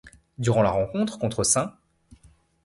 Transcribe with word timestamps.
Durant 0.39 0.63
la 0.63 0.71
rencontre 0.71 1.19
contre 1.19 1.43
St. 1.43 1.59